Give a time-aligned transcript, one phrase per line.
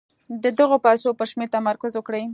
[0.43, 2.23] د دغو پيسو پر شمېر تمرکز وکړئ.